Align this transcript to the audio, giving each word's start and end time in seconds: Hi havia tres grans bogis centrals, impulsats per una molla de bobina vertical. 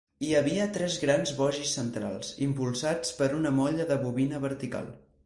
Hi 0.27 0.31
havia 0.37 0.63
tres 0.77 0.93
grans 1.01 1.33
bogis 1.41 1.73
centrals, 1.79 2.31
impulsats 2.45 3.13
per 3.21 3.29
una 3.41 3.53
molla 3.59 3.87
de 3.93 3.99
bobina 4.07 4.41
vertical. 4.49 4.91